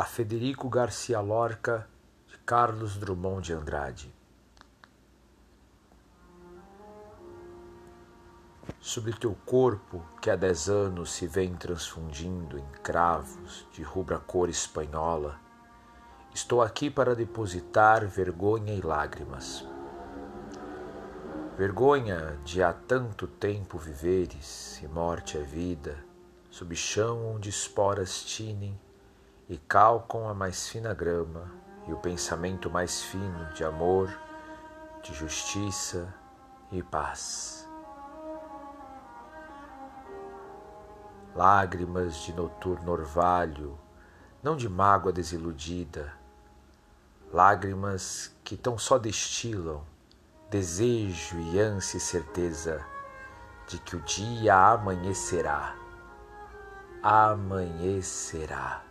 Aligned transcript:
a 0.00 0.04
Federico 0.04 0.66
Garcia 0.66 1.20
Lorca 1.20 1.86
de 2.26 2.38
Carlos 2.38 2.96
Drummond 2.96 3.42
de 3.42 3.52
Andrade. 3.52 4.14
Sobre 8.80 9.12
teu 9.12 9.36
corpo, 9.44 10.02
que 10.22 10.30
há 10.30 10.36
dez 10.36 10.70
anos 10.70 11.12
se 11.12 11.26
vem 11.26 11.54
transfundindo 11.54 12.58
em 12.58 12.64
cravos 12.82 13.66
de 13.74 13.82
rubra 13.82 14.18
cor 14.18 14.48
espanhola, 14.48 15.38
estou 16.32 16.62
aqui 16.62 16.88
para 16.88 17.14
depositar 17.14 18.06
vergonha 18.06 18.72
e 18.72 18.80
lágrimas. 18.80 19.68
Vergonha 21.58 22.38
de 22.42 22.62
há 22.62 22.72
tanto 22.72 23.26
tempo 23.26 23.76
viveres, 23.76 24.80
e 24.82 24.88
morte 24.88 25.36
é 25.36 25.42
vida, 25.42 26.02
sob 26.48 26.74
chão 26.74 27.34
onde 27.34 27.50
esporas 27.50 28.24
tinem 28.24 28.80
e 29.50 29.58
calcam 29.58 30.28
a 30.28 30.32
mais 30.32 30.68
fina 30.68 30.94
grama 30.94 31.50
e 31.88 31.92
o 31.92 31.96
pensamento 31.96 32.70
mais 32.70 33.02
fino 33.02 33.52
de 33.52 33.64
amor, 33.64 34.08
de 35.02 35.12
justiça 35.12 36.14
e 36.70 36.80
paz. 36.84 37.68
Lágrimas 41.34 42.14
de 42.18 42.32
noturno 42.32 42.92
orvalho, 42.92 43.76
não 44.40 44.56
de 44.56 44.68
mágoa 44.68 45.12
desiludida, 45.12 46.14
lágrimas 47.32 48.32
que 48.44 48.56
tão 48.56 48.78
só 48.78 48.98
destilam 48.98 49.84
desejo 50.48 51.40
e 51.40 51.58
ânsia 51.58 51.96
e 51.96 52.00
certeza 52.00 52.86
de 53.66 53.80
que 53.80 53.96
o 53.96 54.00
dia 54.02 54.54
amanhecerá. 54.54 55.74
Amanhecerá. 57.02 58.89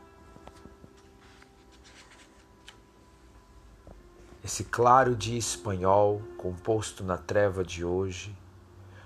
Esse 4.51 4.63
claro 4.63 5.15
dia 5.15 5.37
espanhol, 5.37 6.23
composto 6.35 7.03
na 7.03 7.17
treva 7.17 7.63
de 7.63 7.85
hoje, 7.85 8.35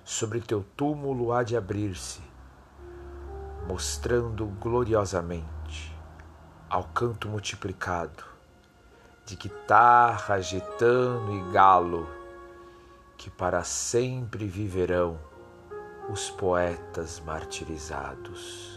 sobre 0.02 0.40
teu 0.40 0.64
túmulo 0.78 1.34
há 1.34 1.44
de 1.44 1.58
abrir-se, 1.58 2.22
mostrando 3.68 4.46
gloriosamente, 4.46 5.94
ao 6.70 6.86
canto 6.86 7.28
multiplicado, 7.28 8.24
de 9.26 9.36
guitarra, 9.36 10.40
gitano 10.40 11.36
e 11.36 11.52
galo, 11.52 12.08
que 13.18 13.30
para 13.30 13.66
sempre 13.66 14.48
viverão 14.48 15.20
os 16.10 16.30
poetas 16.30 17.20
martirizados. 17.20 18.73